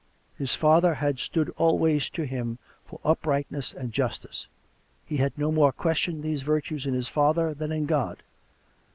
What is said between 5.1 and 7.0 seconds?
had no more ques tioned these virtues in